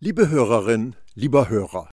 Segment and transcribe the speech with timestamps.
[0.00, 1.90] Liebe Hörerin, lieber Hörer,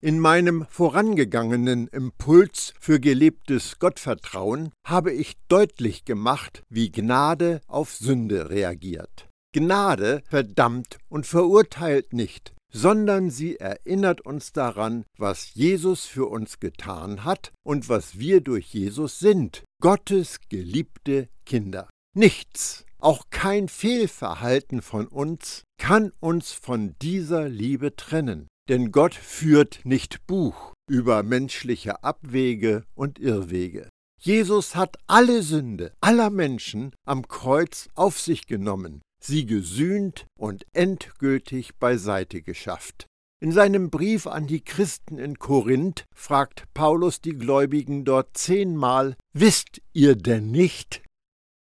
[0.00, 8.48] in meinem vorangegangenen Impuls für gelebtes Gottvertrauen habe ich deutlich gemacht, wie Gnade auf Sünde
[8.48, 9.28] reagiert.
[9.52, 17.24] Gnade verdammt und verurteilt nicht, sondern sie erinnert uns daran, was Jesus für uns getan
[17.24, 21.90] hat und was wir durch Jesus sind, Gottes geliebte Kinder.
[22.14, 29.80] Nichts auch kein Fehlverhalten von uns kann uns von dieser Liebe trennen, denn Gott führt
[29.84, 33.88] nicht Buch über menschliche Abwege und Irrwege.
[34.20, 41.76] Jesus hat alle Sünde aller Menschen am Kreuz auf sich genommen, sie gesühnt und endgültig
[41.76, 43.06] beiseite geschafft.
[43.42, 49.82] In seinem Brief an die Christen in Korinth fragt Paulus die Gläubigen dort zehnmal, Wisst
[49.92, 51.02] ihr denn nicht,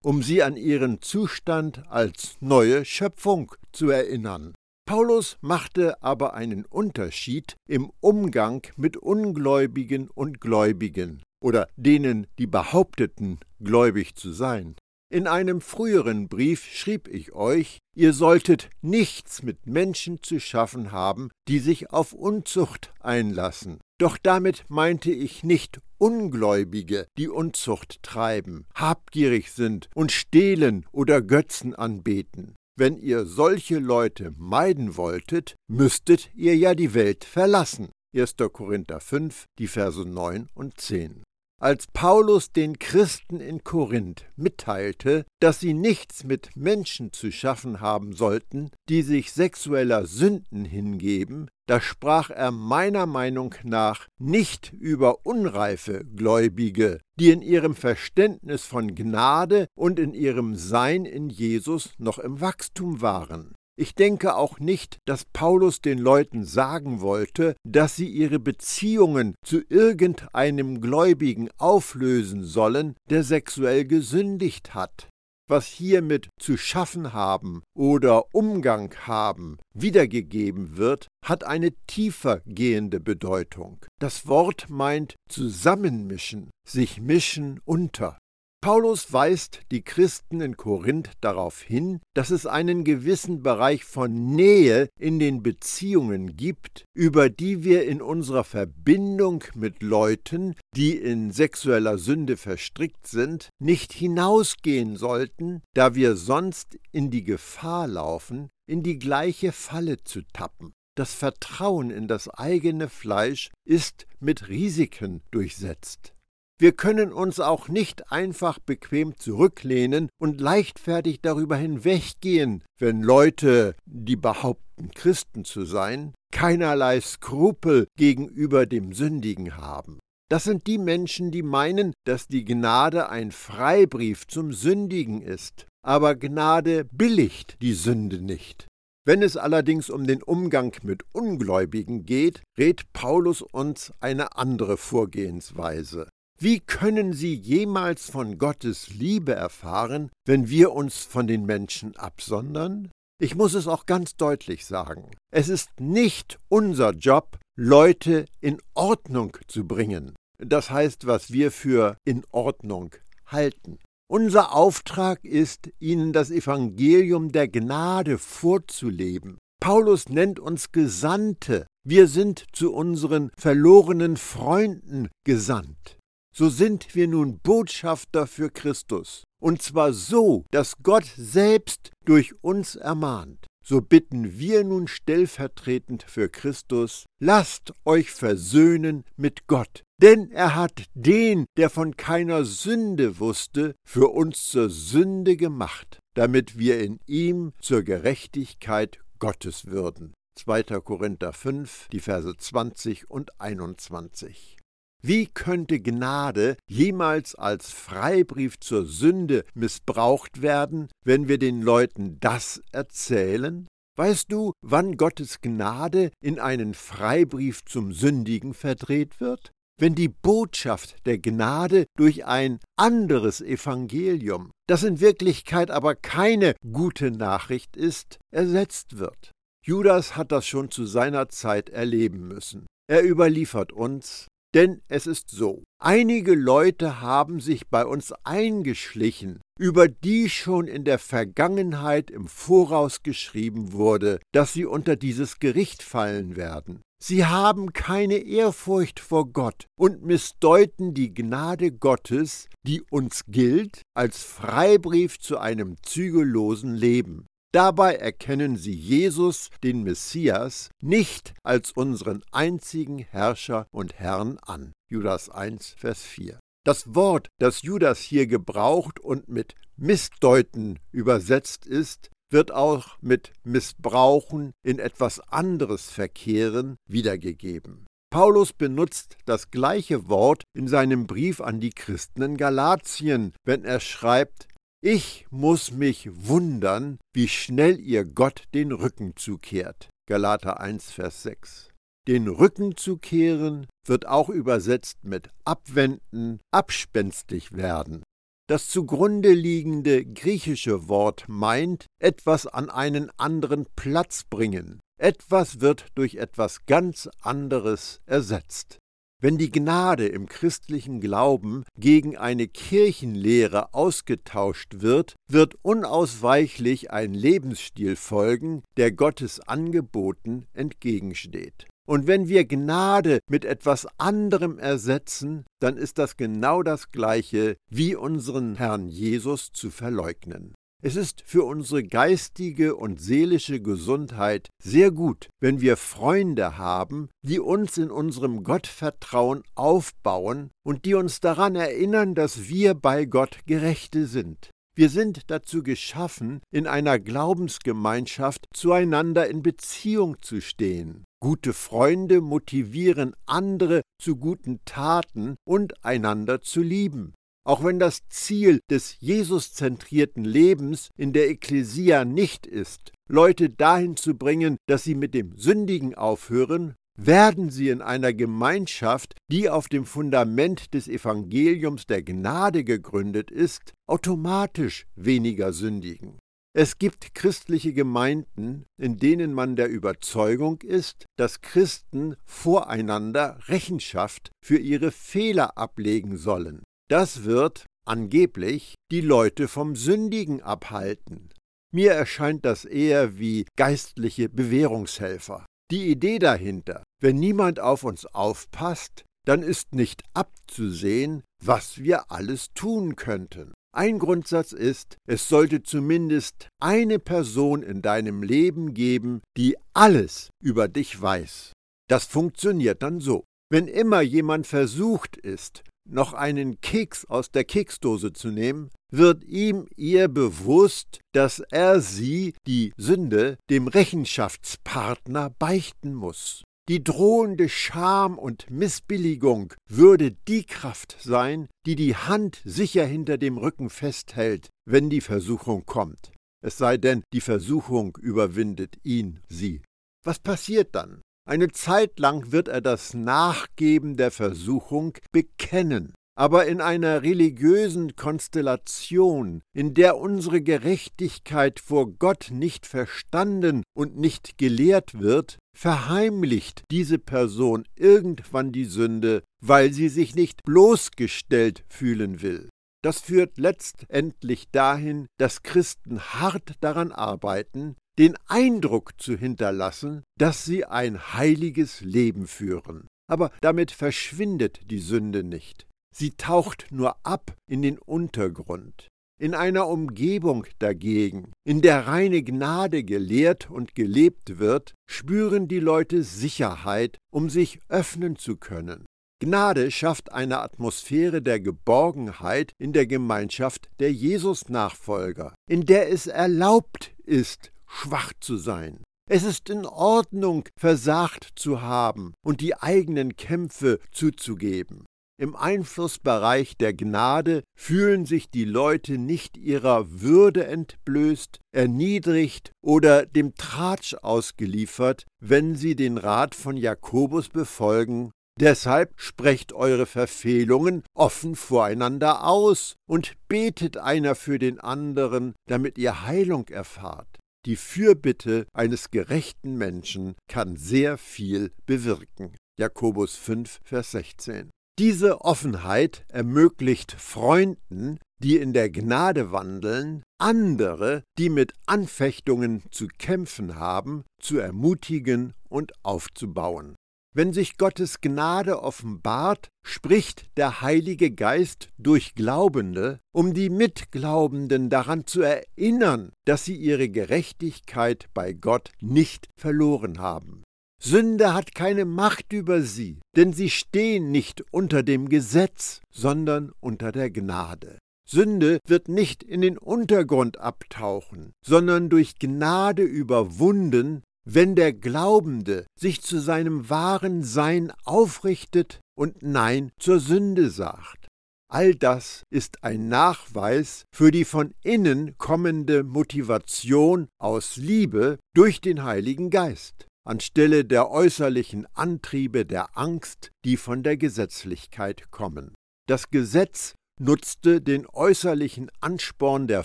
[0.04, 4.54] um sie an ihren Zustand als neue Schöpfung zu erinnern.
[4.86, 13.38] Paulus machte aber einen Unterschied im Umgang mit Ungläubigen und Gläubigen oder denen, die behaupteten,
[13.60, 14.76] gläubig zu sein.
[15.10, 21.30] In einem früheren Brief schrieb ich euch, ihr solltet nichts mit Menschen zu schaffen haben,
[21.48, 23.78] die sich auf Unzucht einlassen.
[23.98, 31.74] Doch damit meinte ich nicht Ungläubige, die Unzucht treiben, habgierig sind und stehlen oder Götzen
[31.74, 32.56] anbeten.
[32.76, 37.88] Wenn ihr solche Leute meiden wolltet, müsstet ihr ja die Welt verlassen.
[38.14, 38.34] 1.
[38.52, 41.22] Korinther 5, die Verse 9 und 10
[41.60, 48.12] als Paulus den Christen in Korinth mitteilte, dass sie nichts mit Menschen zu schaffen haben
[48.12, 56.04] sollten, die sich sexueller Sünden hingeben, da sprach er meiner Meinung nach nicht über unreife
[56.04, 62.40] Gläubige, die in ihrem Verständnis von Gnade und in ihrem Sein in Jesus noch im
[62.40, 63.54] Wachstum waren.
[63.76, 69.62] Ich denke auch nicht, dass Paulus den Leuten sagen wollte, dass sie ihre Beziehungen zu
[69.68, 75.08] irgendeinem Gläubigen auflösen sollen, der sexuell gesündigt hat.
[75.46, 83.84] Was hiermit zu schaffen haben oder Umgang haben wiedergegeben wird, hat eine tiefer gehende Bedeutung.
[84.00, 88.18] Das Wort meint zusammenmischen, sich mischen unter.
[88.64, 94.88] Paulus weist die Christen in Korinth darauf hin, dass es einen gewissen Bereich von Nähe
[94.98, 101.98] in den Beziehungen gibt, über die wir in unserer Verbindung mit Leuten, die in sexueller
[101.98, 108.98] Sünde verstrickt sind, nicht hinausgehen sollten, da wir sonst in die Gefahr laufen, in die
[108.98, 110.72] gleiche Falle zu tappen.
[110.96, 116.13] Das Vertrauen in das eigene Fleisch ist mit Risiken durchsetzt.
[116.60, 124.14] Wir können uns auch nicht einfach bequem zurücklehnen und leichtfertig darüber hinweggehen, wenn Leute, die
[124.14, 129.98] behaupten, Christen zu sein, keinerlei Skrupel gegenüber dem Sündigen haben.
[130.30, 135.66] Das sind die Menschen, die meinen, dass die Gnade ein Freibrief zum Sündigen ist.
[135.84, 138.66] Aber Gnade billigt die Sünde nicht.
[139.06, 146.08] Wenn es allerdings um den Umgang mit Ungläubigen geht, rät Paulus uns eine andere Vorgehensweise.
[146.40, 152.90] Wie können sie jemals von Gottes Liebe erfahren, wenn wir uns von den Menschen absondern?
[153.20, 155.12] Ich muss es auch ganz deutlich sagen.
[155.32, 160.16] Es ist nicht unser Job, Leute in Ordnung zu bringen.
[160.38, 162.96] Das heißt, was wir für in Ordnung
[163.26, 163.78] halten.
[164.10, 169.38] Unser Auftrag ist, ihnen das Evangelium der Gnade vorzuleben.
[169.60, 171.66] Paulus nennt uns Gesandte.
[171.86, 175.96] Wir sind zu unseren verlorenen Freunden gesandt
[176.36, 182.74] so sind wir nun Botschafter für Christus, und zwar so, dass Gott selbst durch uns
[182.74, 183.46] ermahnt.
[183.66, 190.84] So bitten wir nun stellvertretend für Christus, lasst euch versöhnen mit Gott, denn er hat
[190.92, 197.52] den, der von keiner Sünde wusste, für uns zur Sünde gemacht, damit wir in ihm
[197.58, 200.12] zur Gerechtigkeit Gottes würden.
[200.36, 200.64] 2.
[200.80, 204.58] Korinther 5, die Verse 20 und 21.
[205.06, 212.62] Wie könnte Gnade jemals als Freibrief zur Sünde missbraucht werden, wenn wir den Leuten das
[212.72, 213.68] erzählen?
[213.98, 219.52] Weißt du, wann Gottes Gnade in einen Freibrief zum Sündigen verdreht wird?
[219.78, 227.10] Wenn die Botschaft der Gnade durch ein anderes Evangelium, das in Wirklichkeit aber keine gute
[227.10, 229.32] Nachricht ist, ersetzt wird.
[229.66, 232.64] Judas hat das schon zu seiner Zeit erleben müssen.
[232.86, 239.88] Er überliefert uns, Denn es ist so, einige Leute haben sich bei uns eingeschlichen, über
[239.88, 246.36] die schon in der Vergangenheit im Voraus geschrieben wurde, dass sie unter dieses Gericht fallen
[246.36, 246.80] werden.
[247.02, 254.22] Sie haben keine Ehrfurcht vor Gott und missdeuten die Gnade Gottes, die uns gilt, als
[254.22, 257.26] Freibrief zu einem zügellosen Leben.
[257.54, 264.72] Dabei erkennen sie Jesus, den Messias, nicht als unseren einzigen Herrscher und Herrn an.
[264.90, 266.40] Judas 1, Vers 4.
[266.66, 274.50] Das Wort, das Judas hier gebraucht und mit Missdeuten übersetzt ist, wird auch mit Missbrauchen
[274.64, 277.86] in etwas anderes verkehren wiedergegeben.
[278.10, 283.78] Paulus benutzt das gleiche Wort in seinem Brief an die Christen in Galatien, wenn er
[283.78, 284.48] schreibt,
[284.84, 289.88] ich muss mich wundern, wie schnell ihr Gott den Rücken zukehrt.
[290.06, 291.70] Galater 1, Vers 6.
[292.06, 298.02] Den Rücken zu kehren wird auch übersetzt mit abwenden, abspenstig werden.
[298.46, 304.80] Das zugrunde liegende griechische Wort meint etwas an einen anderen Platz bringen.
[305.00, 308.76] Etwas wird durch etwas ganz anderes ersetzt.
[309.24, 317.96] Wenn die Gnade im christlichen Glauben gegen eine Kirchenlehre ausgetauscht wird, wird unausweichlich ein Lebensstil
[317.96, 321.66] folgen, der Gottes Angeboten entgegensteht.
[321.88, 327.96] Und wenn wir Gnade mit etwas anderem ersetzen, dann ist das genau das gleiche, wie
[327.96, 330.52] unseren Herrn Jesus zu verleugnen.
[330.86, 337.40] Es ist für unsere geistige und seelische Gesundheit sehr gut, wenn wir Freunde haben, die
[337.40, 344.06] uns in unserem Gottvertrauen aufbauen und die uns daran erinnern, dass wir bei Gott Gerechte
[344.06, 344.50] sind.
[344.76, 351.04] Wir sind dazu geschaffen, in einer Glaubensgemeinschaft zueinander in Beziehung zu stehen.
[351.18, 357.14] Gute Freunde motivieren andere zu guten Taten und einander zu lieben.
[357.46, 364.16] Auch wenn das Ziel des Jesuszentrierten Lebens in der Ekklesia nicht ist, Leute dahin zu
[364.16, 369.84] bringen, dass sie mit dem Sündigen aufhören, werden sie in einer Gemeinschaft, die auf dem
[369.84, 376.18] Fundament des Evangeliums der Gnade gegründet ist, automatisch weniger sündigen.
[376.56, 384.58] Es gibt christliche Gemeinden, in denen man der Überzeugung ist, dass Christen voreinander Rechenschaft für
[384.58, 386.62] ihre Fehler ablegen sollen.
[386.88, 391.30] Das wird angeblich die Leute vom Sündigen abhalten.
[391.72, 395.46] Mir erscheint das eher wie geistliche Bewährungshelfer.
[395.70, 402.52] Die Idee dahinter, wenn niemand auf uns aufpasst, dann ist nicht abzusehen, was wir alles
[402.54, 403.54] tun könnten.
[403.74, 410.68] Ein Grundsatz ist, es sollte zumindest eine Person in deinem Leben geben, die alles über
[410.68, 411.52] dich weiß.
[411.88, 413.24] Das funktioniert dann so.
[413.50, 419.66] Wenn immer jemand versucht ist, noch einen Keks aus der Keksdose zu nehmen, wird ihm
[419.76, 426.44] ihr bewusst, dass er sie, die Sünde, dem Rechenschaftspartner beichten muss.
[426.68, 433.36] Die drohende Scham und Missbilligung würde die Kraft sein, die die Hand sicher hinter dem
[433.36, 436.12] Rücken festhält, wenn die Versuchung kommt.
[436.42, 439.60] Es sei denn, die Versuchung überwindet ihn, sie.
[440.04, 441.02] Was passiert dann?
[441.26, 449.40] Eine Zeit lang wird er das Nachgeben der Versuchung bekennen, aber in einer religiösen Konstellation,
[449.56, 457.64] in der unsere Gerechtigkeit vor Gott nicht verstanden und nicht gelehrt wird, verheimlicht diese Person
[457.74, 462.50] irgendwann die Sünde, weil sie sich nicht bloßgestellt fühlen will.
[462.84, 470.64] Das führt letztendlich dahin, dass Christen hart daran arbeiten, den Eindruck zu hinterlassen, dass sie
[470.64, 472.86] ein heiliges Leben führen.
[473.08, 475.66] Aber damit verschwindet die Sünde nicht.
[475.94, 478.88] Sie taucht nur ab in den Untergrund.
[479.20, 486.02] In einer Umgebung dagegen, in der reine Gnade gelehrt und gelebt wird, spüren die Leute
[486.02, 488.86] Sicherheit, um sich öffnen zu können.
[489.20, 496.92] Gnade schafft eine Atmosphäre der Geborgenheit in der Gemeinschaft der Jesus-Nachfolger, in der es erlaubt
[497.04, 498.82] ist, schwach zu sein.
[499.10, 504.86] Es ist in Ordnung, versagt zu haben und die eigenen Kämpfe zuzugeben.
[505.20, 513.34] Im Einflussbereich der Gnade fühlen sich die Leute nicht ihrer Würde entblößt, erniedrigt oder dem
[513.34, 522.26] Tratsch ausgeliefert, wenn sie den Rat von Jakobus befolgen Deshalb sprecht eure Verfehlungen offen voreinander
[522.26, 527.06] aus und betet einer für den anderen, damit ihr Heilung erfahrt.
[527.46, 532.34] Die Fürbitte eines gerechten Menschen kann sehr viel bewirken.
[532.58, 534.50] Jakobus 5, Vers 16.
[534.78, 543.56] Diese Offenheit ermöglicht Freunden, die in der Gnade wandeln, andere, die mit Anfechtungen zu kämpfen
[543.56, 546.74] haben, zu ermutigen und aufzubauen.
[547.16, 555.06] Wenn sich Gottes Gnade offenbart, spricht der Heilige Geist durch Glaubende, um die Mitglaubenden daran
[555.06, 560.42] zu erinnern, dass sie ihre Gerechtigkeit bei Gott nicht verloren haben.
[560.82, 566.90] Sünde hat keine Macht über sie, denn sie stehen nicht unter dem Gesetz, sondern unter
[566.90, 567.78] der Gnade.
[568.06, 576.02] Sünde wird nicht in den Untergrund abtauchen, sondern durch Gnade überwunden, wenn der Glaubende sich
[576.02, 581.08] zu seinem wahren Sein aufrichtet und Nein zur Sünde sagt.
[581.50, 588.82] All das ist ein Nachweis für die von innen kommende Motivation aus Liebe durch den
[588.82, 595.54] Heiligen Geist, anstelle der äußerlichen Antriebe der Angst, die von der Gesetzlichkeit kommen.
[595.86, 599.64] Das Gesetz nutzte den äußerlichen Ansporn der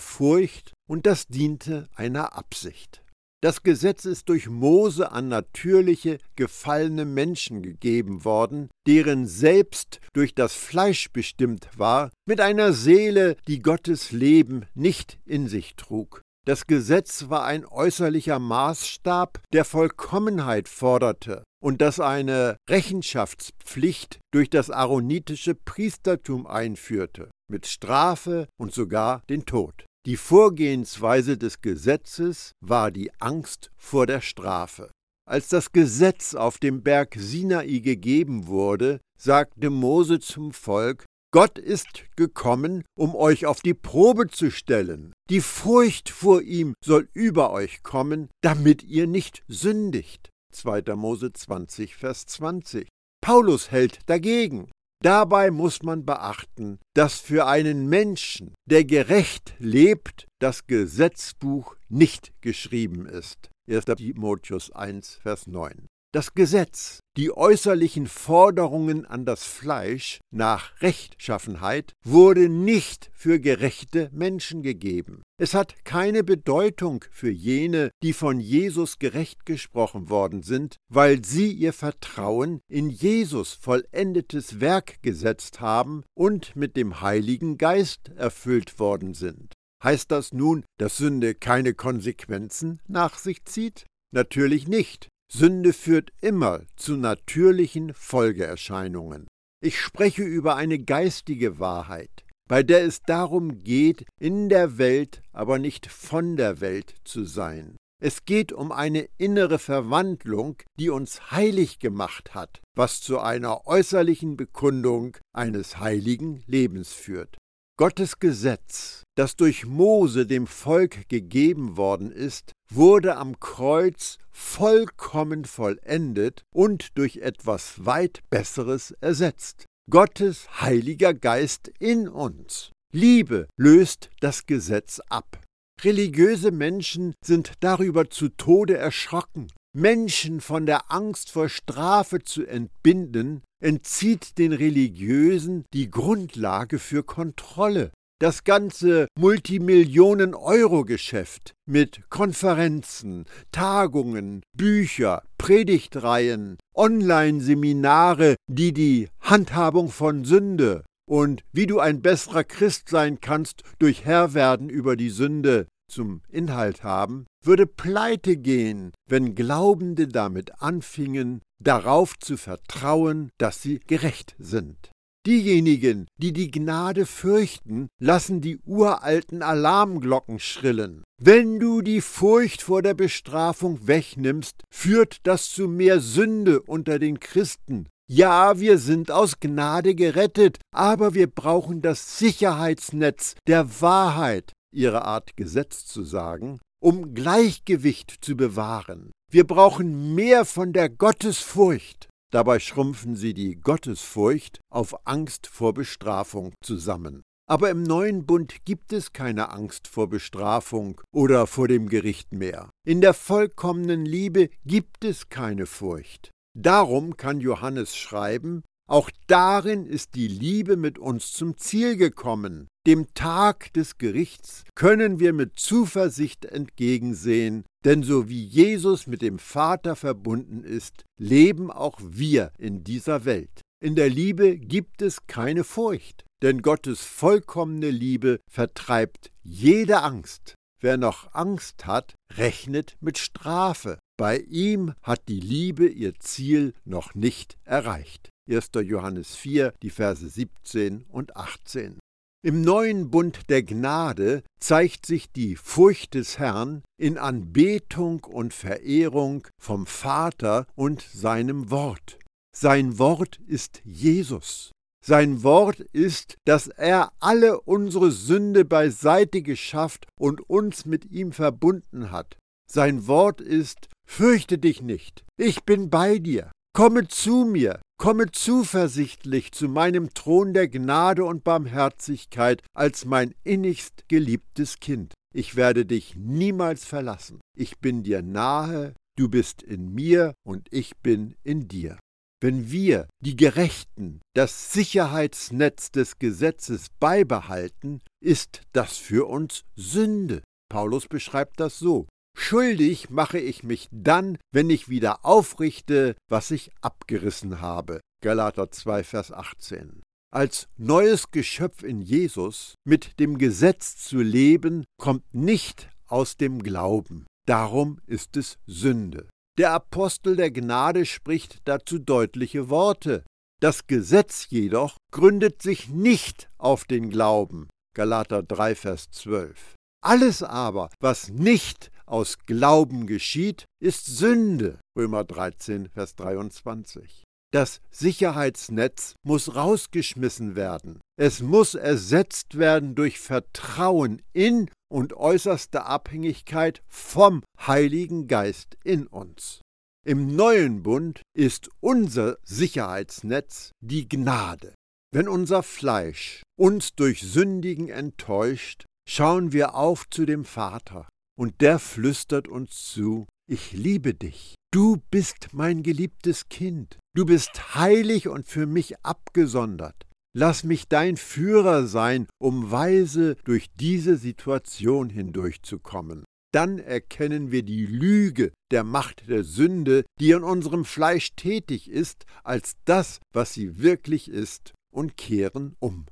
[0.00, 3.02] Furcht und das diente einer Absicht.
[3.42, 10.52] Das Gesetz ist durch Mose an natürliche, gefallene Menschen gegeben worden, deren Selbst durch das
[10.52, 16.20] Fleisch bestimmt war, mit einer Seele, die Gottes Leben nicht in sich trug.
[16.46, 24.70] Das Gesetz war ein äußerlicher Maßstab, der Vollkommenheit forderte und das eine Rechenschaftspflicht durch das
[24.70, 29.86] aaronitische Priestertum einführte, mit Strafe und sogar den Tod.
[30.06, 34.90] Die Vorgehensweise des Gesetzes war die Angst vor der Strafe.
[35.28, 42.06] Als das Gesetz auf dem Berg Sinai gegeben wurde, sagte Mose zum Volk, Gott ist
[42.16, 45.12] gekommen, um euch auf die Probe zu stellen.
[45.28, 50.30] Die Furcht vor ihm soll über euch kommen, damit ihr nicht sündigt.
[50.52, 50.96] 2.
[50.96, 52.88] Mose 20, Vers 20.
[53.20, 54.70] Paulus hält dagegen.
[55.02, 63.06] Dabei muss man beachten, dass für einen Menschen, der gerecht lebt, das Gesetzbuch nicht geschrieben
[63.06, 63.48] ist.
[63.66, 63.86] 1.
[63.96, 65.86] Timotheus 1, Vers 9.
[66.12, 74.62] Das Gesetz, die äußerlichen Forderungen an das Fleisch nach Rechtschaffenheit, wurde nicht für gerechte Menschen
[74.62, 75.22] gegeben.
[75.38, 81.52] Es hat keine Bedeutung für jene, die von Jesus gerecht gesprochen worden sind, weil sie
[81.52, 89.14] ihr Vertrauen in Jesus vollendetes Werk gesetzt haben und mit dem Heiligen Geist erfüllt worden
[89.14, 89.52] sind.
[89.80, 93.86] Heißt das nun, dass Sünde keine Konsequenzen nach sich zieht?
[94.12, 95.08] Natürlich nicht.
[95.32, 99.28] Sünde führt immer zu natürlichen Folgeerscheinungen.
[99.62, 105.58] Ich spreche über eine geistige Wahrheit, bei der es darum geht, in der Welt, aber
[105.58, 107.76] nicht von der Welt zu sein.
[108.02, 114.38] Es geht um eine innere Verwandlung, die uns heilig gemacht hat, was zu einer äußerlichen
[114.38, 117.36] Bekundung eines heiligen Lebens führt.
[117.80, 126.42] Gottes Gesetz, das durch Mose dem Volk gegeben worden ist, wurde am Kreuz vollkommen vollendet
[126.54, 129.64] und durch etwas weit Besseres ersetzt.
[129.90, 132.70] Gottes Heiliger Geist in uns.
[132.92, 135.40] Liebe löst das Gesetz ab.
[135.82, 139.50] Religiöse Menschen sind darüber zu Tode erschrocken.
[139.74, 147.90] Menschen von der Angst vor Strafe zu entbinden, entzieht den Religiösen die Grundlage für Kontrolle.
[148.18, 161.42] Das ganze Multimillionen-Euro-Geschäft mit Konferenzen, Tagungen, Bücher, Predigtreihen, Online-Seminare, die die Handhabung von Sünde und
[161.52, 167.26] wie du ein besserer Christ sein kannst durch Herrwerden über die Sünde zum Inhalt haben,
[167.42, 174.90] würde pleite gehen, wenn Glaubende damit anfingen, darauf zu vertrauen, dass sie gerecht sind.
[175.26, 181.04] Diejenigen, die die Gnade fürchten, lassen die uralten Alarmglocken schrillen.
[181.20, 187.20] Wenn du die Furcht vor der Bestrafung wegnimmst, führt das zu mehr Sünde unter den
[187.20, 187.86] Christen.
[188.08, 195.36] Ja, wir sind aus Gnade gerettet, aber wir brauchen das Sicherheitsnetz der Wahrheit, ihre Art
[195.36, 199.12] Gesetz zu sagen, um Gleichgewicht zu bewahren.
[199.30, 202.08] Wir brauchen mehr von der Gottesfurcht.
[202.32, 207.22] Dabei schrumpfen sie die Gottesfurcht auf Angst vor Bestrafung zusammen.
[207.48, 212.70] Aber im neuen Bund gibt es keine Angst vor Bestrafung oder vor dem Gericht mehr.
[212.86, 216.30] In der vollkommenen Liebe gibt es keine Furcht.
[216.56, 222.66] Darum kann Johannes schreiben, auch darin ist die Liebe mit uns zum Ziel gekommen.
[222.88, 229.38] Dem Tag des Gerichts können wir mit Zuversicht entgegensehen, Denn so wie Jesus mit dem
[229.38, 233.62] Vater verbunden ist, leben auch wir in dieser Welt.
[233.82, 240.54] In der Liebe gibt es keine Furcht, denn Gottes vollkommene Liebe vertreibt jede Angst.
[240.82, 243.98] Wer noch Angst hat, rechnet mit Strafe.
[244.18, 248.30] Bei ihm hat die Liebe ihr Ziel noch nicht erreicht.
[248.50, 248.70] 1.
[248.82, 251.98] Johannes 4, die Verse 17 und 18.
[252.42, 259.46] Im neuen Bund der Gnade zeigt sich die Furcht des Herrn in Anbetung und Verehrung
[259.60, 262.18] vom Vater und seinem Wort.
[262.56, 264.72] Sein Wort ist Jesus.
[265.04, 272.10] Sein Wort ist, dass er alle unsere Sünde beiseite geschafft und uns mit ihm verbunden
[272.10, 272.36] hat.
[272.70, 276.52] Sein Wort ist, fürchte dich nicht, ich bin bei dir.
[276.80, 284.08] Komme zu mir, komme zuversichtlich zu meinem Thron der Gnade und Barmherzigkeit als mein innigst
[284.08, 285.12] geliebtes Kind.
[285.34, 287.38] Ich werde dich niemals verlassen.
[287.54, 291.98] Ich bin dir nahe, du bist in mir und ich bin in dir.
[292.42, 300.42] Wenn wir, die Gerechten, das Sicherheitsnetz des Gesetzes beibehalten, ist das für uns Sünde.
[300.70, 302.06] Paulus beschreibt das so.
[302.42, 308.00] Schuldig mache ich mich dann, wenn ich wieder aufrichte, was ich abgerissen habe.
[308.24, 310.00] Galater 2, Vers 18.
[310.32, 317.26] Als neues Geschöpf in Jesus mit dem Gesetz zu leben, kommt nicht aus dem Glauben.
[317.46, 319.28] Darum ist es Sünde.
[319.58, 323.22] Der Apostel der Gnade spricht dazu deutliche Worte.
[323.60, 327.68] Das Gesetz jedoch gründet sich nicht auf den Glauben.
[327.94, 329.74] Galater 3, Vers 12.
[330.02, 334.78] Alles aber, was nicht aus Glauben geschieht, ist Sünde.
[334.96, 337.24] Römer 13, Vers 23.
[337.52, 341.00] Das Sicherheitsnetz muss rausgeschmissen werden.
[341.18, 349.60] Es muss ersetzt werden durch Vertrauen in und äußerste Abhängigkeit vom Heiligen Geist in uns.
[350.06, 354.74] Im neuen Bund ist unser Sicherheitsnetz die Gnade.
[355.12, 361.08] Wenn unser Fleisch uns durch Sündigen enttäuscht, schauen wir auf zu dem Vater,
[361.40, 367.74] und der flüstert uns zu, ich liebe dich, du bist mein geliebtes Kind, du bist
[367.74, 370.06] heilig und für mich abgesondert.
[370.36, 376.24] Lass mich dein Führer sein, um weise durch diese Situation hindurchzukommen.
[376.52, 382.26] Dann erkennen wir die Lüge der Macht der Sünde, die in unserem Fleisch tätig ist,
[382.44, 386.04] als das, was sie wirklich ist, und kehren um.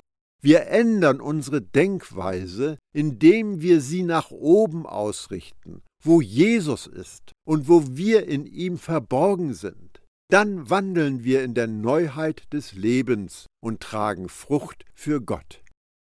[0.43, 7.97] Wir ändern unsere Denkweise, indem wir sie nach oben ausrichten, wo Jesus ist und wo
[7.97, 10.01] wir in ihm verborgen sind.
[10.31, 15.63] Dann wandeln wir in der Neuheit des Lebens und tragen Frucht für Gott.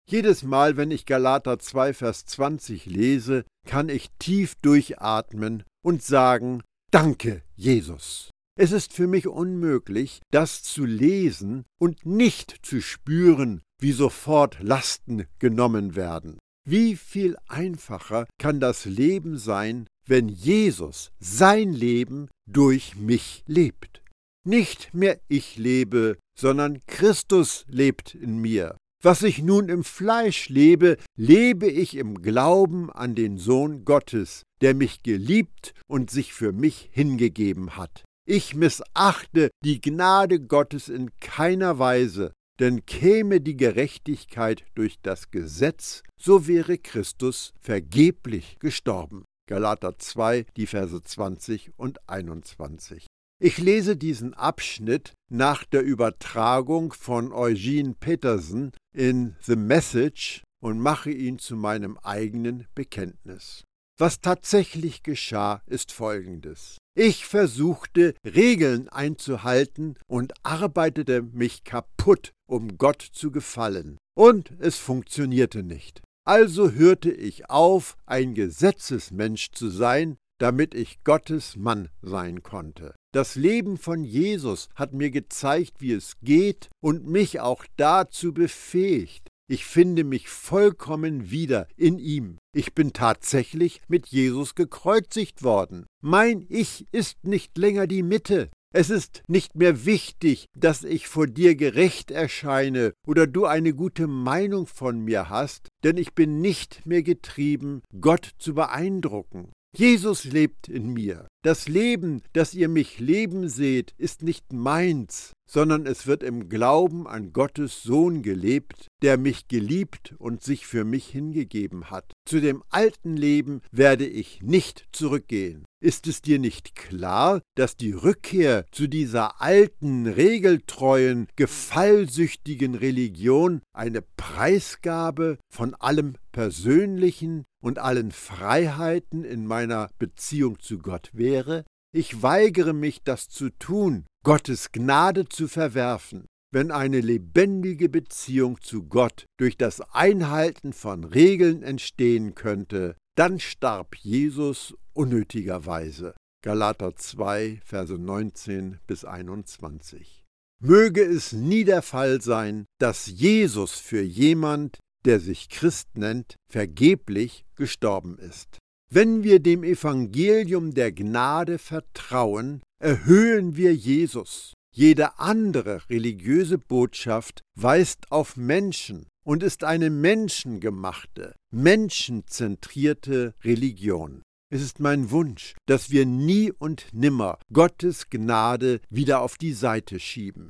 [0.09, 6.63] Jedes Mal, wenn ich Galater 2, Vers 20 lese, kann ich tief durchatmen und sagen,
[6.91, 8.29] Danke, Jesus.
[8.55, 15.25] Es ist für mich unmöglich, das zu lesen und nicht zu spüren, wie sofort Lasten
[15.39, 16.39] genommen werden.
[16.67, 24.01] Wie viel einfacher kann das Leben sein, wenn Jesus sein Leben durch mich lebt.
[24.45, 28.77] Nicht mehr ich lebe, sondern Christus lebt in mir.
[29.03, 34.73] Was ich nun im Fleisch lebe, lebe ich im Glauben an den Sohn Gottes, der
[34.73, 38.05] mich geliebt und sich für mich hingegeben hat.
[38.25, 42.31] Ich missachte die Gnade Gottes in keiner Weise,
[42.63, 49.25] denn käme die Gerechtigkeit durch das Gesetz, so wäre Christus vergeblich gestorben.
[49.49, 53.05] Galater 2, die Verse 20 und 21.
[53.41, 61.11] Ich lese diesen Abschnitt nach der Übertragung von Eugene Peterson in The Message und mache
[61.11, 63.65] ihn zu meinem eigenen Bekenntnis.
[63.99, 66.77] Was tatsächlich geschah, ist Folgendes.
[66.95, 73.97] Ich versuchte Regeln einzuhalten und arbeitete mich kaputt, um Gott zu gefallen.
[74.15, 76.01] Und es funktionierte nicht.
[76.25, 82.95] Also hörte ich auf, ein Gesetzesmensch zu sein, damit ich Gottes Mann sein konnte.
[83.13, 89.29] Das Leben von Jesus hat mir gezeigt, wie es geht und mich auch dazu befähigt,
[89.47, 92.37] ich finde mich vollkommen wieder in ihm.
[92.55, 95.85] Ich bin tatsächlich mit Jesus gekreuzigt worden.
[96.01, 98.49] Mein Ich ist nicht länger die Mitte.
[98.75, 104.07] Es ist nicht mehr wichtig, dass ich vor dir gerecht erscheine oder du eine gute
[104.07, 109.51] Meinung von mir hast, denn ich bin nicht mehr getrieben, Gott zu beeindrucken.
[109.75, 111.27] Jesus lebt in mir.
[111.43, 117.07] Das Leben, das ihr mich leben seht, ist nicht meins, sondern es wird im Glauben
[117.07, 122.13] an Gottes Sohn gelebt, der mich geliebt und sich für mich hingegeben hat.
[122.25, 125.65] Zu dem alten Leben werde ich nicht zurückgehen.
[125.81, 134.01] Ist es dir nicht klar, dass die Rückkehr zu dieser alten, regeltreuen, gefallsüchtigen Religion eine
[134.01, 141.63] Preisgabe von allem Persönlichen und allen Freiheiten in meiner Beziehung zu Gott wäre?
[141.95, 146.25] Ich weigere mich, das zu tun, Gottes Gnade zu verwerfen.
[146.51, 153.95] Wenn eine lebendige Beziehung zu Gott durch das Einhalten von Regeln entstehen könnte, dann starb
[153.95, 156.13] Jesus unnötigerweise.
[156.43, 160.23] Galater 2, Verse 19 bis 21.
[160.59, 167.45] Möge es nie der Fall sein, dass Jesus für jemand, der sich Christ nennt, vergeblich
[167.55, 168.57] gestorben ist.
[168.89, 174.53] Wenn wir dem Evangelium der Gnade vertrauen, erhöhen wir Jesus.
[174.75, 184.21] Jede andere religiöse Botschaft weist auf Menschen, und ist eine menschengemachte, menschenzentrierte Religion.
[184.51, 189.99] Es ist mein Wunsch, dass wir nie und nimmer Gottes Gnade wieder auf die Seite
[189.99, 190.49] schieben.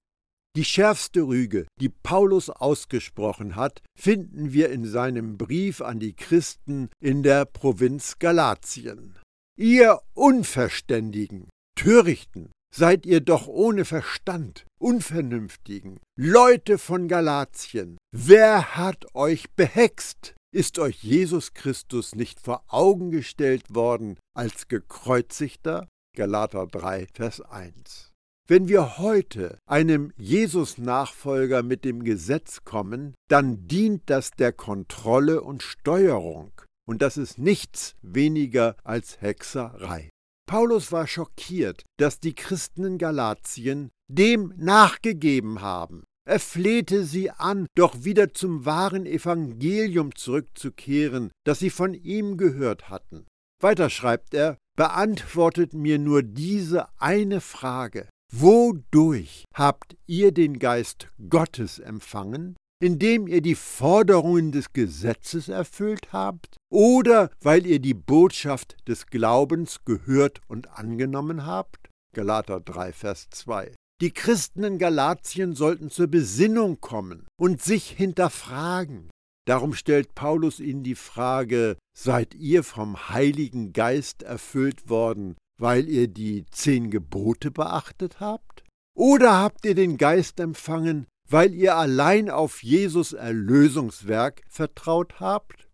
[0.56, 6.90] Die schärfste Rüge, die Paulus ausgesprochen hat, finden wir in seinem Brief an die Christen
[7.00, 9.18] in der Provinz Galatien.
[9.58, 17.98] Ihr Unverständigen, Törichten, seid ihr doch ohne Verstand, Unvernünftigen, Leute von Galatien.
[18.12, 20.36] Wer hat euch behext?
[20.54, 25.88] Ist euch Jesus Christus nicht vor Augen gestellt worden als gekreuzigter?
[26.16, 28.13] Galater 3, Vers 1.
[28.46, 35.64] Wenn wir heute einem Jesus-Nachfolger mit dem Gesetz kommen, dann dient das der Kontrolle und
[35.64, 36.52] Steuerung,
[36.86, 40.10] und das ist nichts weniger als Hexerei.
[40.46, 46.04] Paulus war schockiert, dass die Christen in Galatien dem nachgegeben haben.
[46.26, 52.90] Er flehte sie an, doch wieder zum wahren Evangelium zurückzukehren, das sie von ihm gehört
[52.90, 53.26] hatten.
[53.62, 58.10] Weiter schreibt er, beantwortet mir nur diese eine Frage.
[58.36, 62.56] Wodurch habt ihr den Geist Gottes empfangen?
[62.82, 69.86] indem ihr die Forderungen des Gesetzes erfüllt habt oder weil ihr die Botschaft des Glaubens
[69.86, 71.90] gehört und angenommen habt?
[72.14, 73.74] Galater 3, Vers 2.
[74.02, 79.10] Die Christen in Galatien sollten zur Besinnung kommen und sich hinterfragen.
[79.46, 86.10] Darum stellt Paulus ihnen die Frage, seid ihr vom Heiligen Geist erfüllt worden, weil ihr
[86.10, 88.66] die zehn Gebote beachtet habt?
[88.98, 95.70] Oder habt ihr den Geist empfangen, weil ihr allein auf Jesus Erlösungswerk vertraut habt?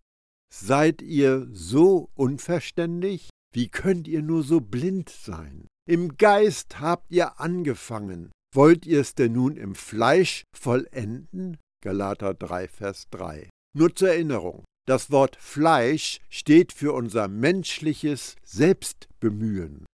[0.53, 3.29] Seid ihr so unverständig?
[3.51, 5.65] Wie könnt ihr nur so blind sein?
[5.87, 8.29] Im Geist habt ihr angefangen.
[8.53, 11.57] Wollt ihr es denn nun im Fleisch vollenden?
[11.83, 13.49] Galater 3, Vers 3.
[13.75, 19.85] Nur zur Erinnerung, das Wort Fleisch steht für unser menschliches Selbstbemühen.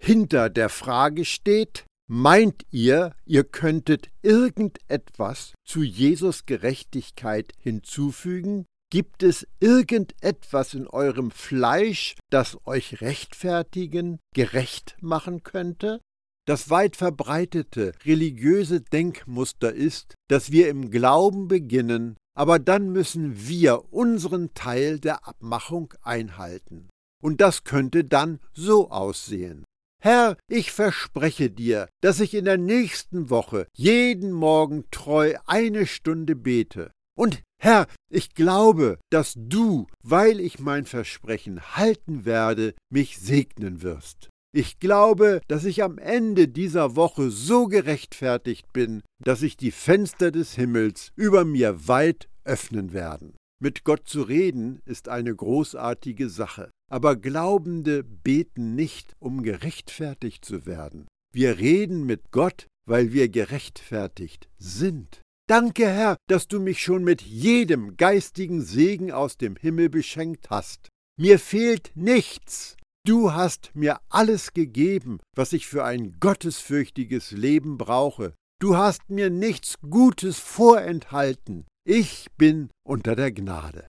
[0.00, 8.66] Hinter der Frage steht, Meint ihr, ihr könntet irgendetwas zu Jesus Gerechtigkeit hinzufügen?
[8.90, 16.00] Gibt es irgendetwas in eurem Fleisch, das euch rechtfertigen, gerecht machen könnte?
[16.46, 23.92] Das weit verbreitete religiöse Denkmuster ist, dass wir im Glauben beginnen, aber dann müssen wir
[23.92, 26.88] unseren Teil der Abmachung einhalten.
[27.22, 29.64] Und das könnte dann so aussehen.
[30.02, 36.36] Herr, ich verspreche dir, dass ich in der nächsten Woche jeden Morgen treu eine Stunde
[36.36, 36.90] bete.
[37.16, 44.28] Und Herr, ich glaube, dass du, weil ich mein Versprechen halten werde, mich segnen wirst.
[44.56, 50.30] Ich glaube, dass ich am Ende dieser Woche so gerechtfertigt bin, dass sich die Fenster
[50.30, 53.34] des Himmels über mir weit öffnen werden.
[53.60, 56.70] Mit Gott zu reden ist eine großartige Sache.
[56.88, 61.08] Aber Glaubende beten nicht, um gerechtfertigt zu werden.
[61.34, 65.20] Wir reden mit Gott, weil wir gerechtfertigt sind.
[65.48, 70.90] Danke, Herr, dass du mich schon mit jedem geistigen Segen aus dem Himmel beschenkt hast.
[71.18, 72.76] Mir fehlt nichts.
[73.06, 78.32] Du hast mir alles gegeben, was ich für ein gottesfürchtiges Leben brauche.
[78.62, 81.66] Du hast mir nichts Gutes vorenthalten.
[81.86, 83.86] Ich bin unter der Gnade.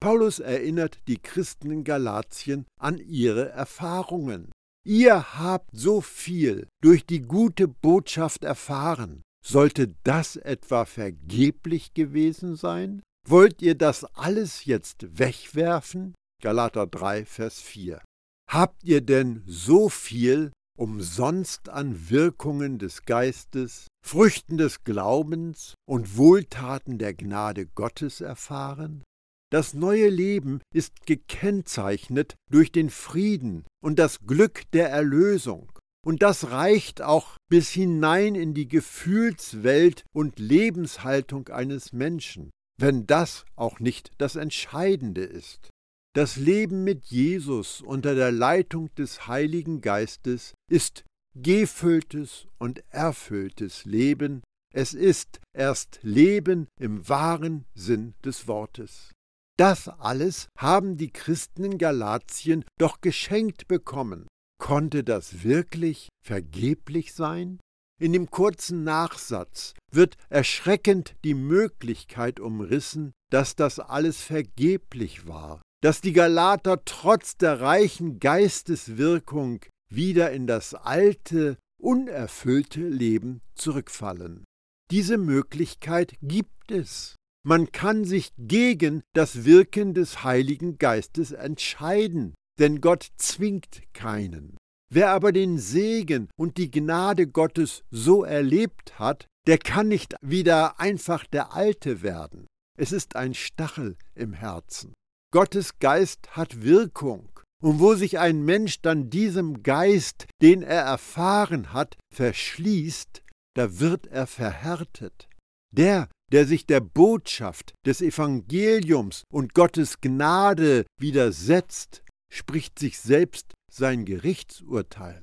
[0.00, 4.50] Paulus erinnert die Christen in Galatien an ihre Erfahrungen.
[4.84, 9.22] Ihr habt so viel durch die gute Botschaft erfahren.
[9.44, 13.00] Sollte das etwa vergeblich gewesen sein?
[13.28, 16.16] Wollt ihr das alles jetzt wegwerfen?
[16.42, 18.00] Galater 3, Vers 4.
[18.48, 26.98] Habt ihr denn so viel umsonst an Wirkungen des Geistes, Früchten des Glaubens und Wohltaten
[26.98, 29.02] der Gnade Gottes erfahren?
[29.50, 35.72] Das neue Leben ist gekennzeichnet durch den Frieden und das Glück der Erlösung.
[36.04, 43.44] Und das reicht auch bis hinein in die Gefühlswelt und Lebenshaltung eines Menschen, wenn das
[43.56, 45.70] auch nicht das Entscheidende ist.
[46.16, 54.42] Das Leben mit Jesus unter der Leitung des Heiligen Geistes ist gefülltes und erfülltes Leben,
[54.72, 59.12] es ist erst Leben im wahren Sinn des Wortes.
[59.58, 64.26] Das alles haben die Christen in Galatien doch geschenkt bekommen.
[64.58, 67.60] Konnte das wirklich vergeblich sein?
[68.00, 76.00] In dem kurzen Nachsatz wird erschreckend die Möglichkeit umrissen, dass das alles vergeblich war, dass
[76.00, 84.44] die Galater trotz der reichen Geisteswirkung wieder in das alte, unerfüllte Leben zurückfallen.
[84.90, 87.16] Diese Möglichkeit gibt es.
[87.44, 94.56] Man kann sich gegen das Wirken des Heiligen Geistes entscheiden, denn Gott zwingt keinen.
[94.92, 100.80] Wer aber den Segen und die Gnade Gottes so erlebt hat, der kann nicht wieder
[100.80, 102.46] einfach der Alte werden.
[102.78, 104.92] Es ist ein Stachel im Herzen.
[105.36, 107.28] Gottes Geist hat Wirkung.
[107.62, 113.22] Und wo sich ein Mensch dann diesem Geist, den er erfahren hat, verschließt,
[113.54, 115.28] da wird er verhärtet.
[115.76, 124.06] Der, der sich der Botschaft des Evangeliums und Gottes Gnade widersetzt, spricht sich selbst sein
[124.06, 125.20] Gerichtsurteil.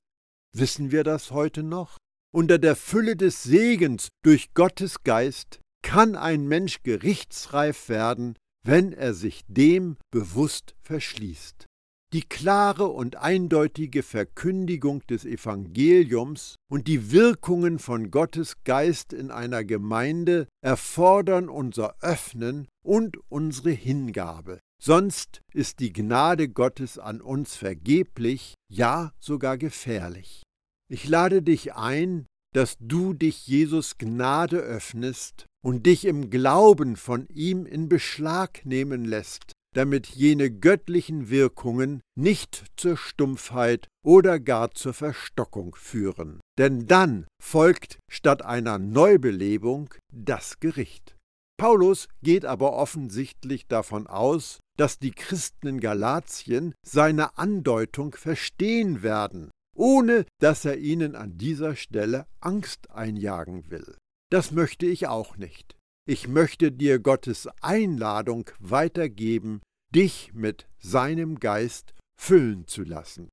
[0.56, 1.98] Wissen wir das heute noch?
[2.32, 9.14] Unter der Fülle des Segens durch Gottes Geist kann ein Mensch gerichtsreif werden, wenn er
[9.14, 11.66] sich dem bewusst verschließt.
[12.14, 19.64] Die klare und eindeutige Verkündigung des Evangeliums und die Wirkungen von Gottes Geist in einer
[19.64, 24.60] Gemeinde erfordern unser Öffnen und unsere Hingabe.
[24.80, 30.44] Sonst ist die Gnade Gottes an uns vergeblich, ja sogar gefährlich.
[30.92, 37.28] Ich lade dich ein, dass du dich Jesus Gnade öffnest und dich im Glauben von
[37.30, 44.94] ihm in Beschlag nehmen lässt, damit jene göttlichen Wirkungen nicht zur Stumpfheit oder gar zur
[44.94, 46.40] Verstockung führen.
[46.58, 51.16] Denn dann folgt statt einer Neubelebung das Gericht.
[51.58, 59.52] Paulus geht aber offensichtlich davon aus, dass die Christen in Galatien seine Andeutung verstehen werden,
[59.76, 63.96] ohne dass er ihnen an dieser Stelle Angst einjagen will.
[64.34, 65.76] Das möchte ich auch nicht.
[66.10, 69.62] Ich möchte dir Gottes Einladung weitergeben,
[69.94, 73.30] dich mit seinem Geist füllen zu lassen.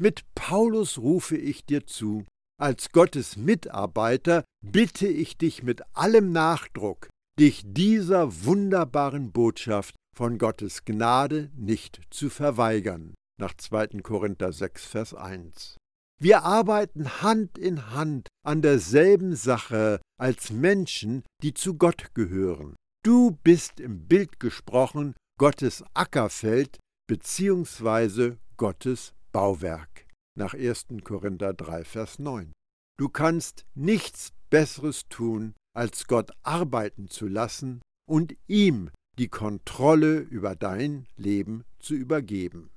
[0.00, 2.24] Mit Paulus rufe ich dir zu,
[2.58, 10.86] als Gottes Mitarbeiter bitte ich dich mit allem Nachdruck, dich dieser wunderbaren Botschaft von Gottes
[10.86, 13.12] Gnade nicht zu verweigern.
[13.38, 14.00] Nach 2.
[14.02, 15.76] Korinther 6, Vers 1.
[16.20, 22.74] Wir arbeiten Hand in Hand an derselben Sache als Menschen, die zu Gott gehören.
[23.04, 28.36] Du bist im Bild gesprochen Gottes Ackerfeld bzw.
[28.56, 30.06] Gottes Bauwerk.
[30.36, 30.86] Nach 1.
[31.04, 32.52] Korinther 3, Vers 9.
[32.98, 40.56] Du kannst nichts Besseres tun, als Gott arbeiten zu lassen und ihm die Kontrolle über
[40.56, 42.70] dein Leben zu übergeben.